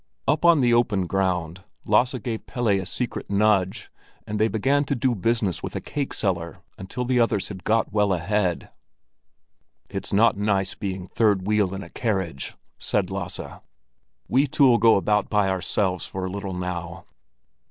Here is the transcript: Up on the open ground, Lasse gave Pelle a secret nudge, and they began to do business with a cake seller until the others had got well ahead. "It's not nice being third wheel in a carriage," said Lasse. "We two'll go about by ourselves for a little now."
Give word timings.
Up 0.27 0.43
on 0.43 0.61
the 0.61 0.73
open 0.73 1.05
ground, 1.05 1.63
Lasse 1.85 2.15
gave 2.17 2.47
Pelle 2.47 2.69
a 2.69 2.85
secret 2.87 3.29
nudge, 3.29 3.91
and 4.25 4.39
they 4.39 4.47
began 4.47 4.83
to 4.85 4.95
do 4.95 5.13
business 5.13 5.61
with 5.61 5.75
a 5.75 5.79
cake 5.79 6.11
seller 6.15 6.57
until 6.75 7.05
the 7.05 7.19
others 7.19 7.49
had 7.49 7.63
got 7.63 7.93
well 7.93 8.11
ahead. 8.11 8.71
"It's 9.91 10.11
not 10.11 10.35
nice 10.35 10.73
being 10.73 11.05
third 11.09 11.45
wheel 11.45 11.71
in 11.75 11.83
a 11.83 11.89
carriage," 11.91 12.55
said 12.79 13.11
Lasse. 13.11 13.61
"We 14.27 14.47
two'll 14.47 14.79
go 14.79 14.95
about 14.95 15.29
by 15.29 15.49
ourselves 15.49 16.03
for 16.07 16.25
a 16.25 16.31
little 16.31 16.55
now." 16.55 17.05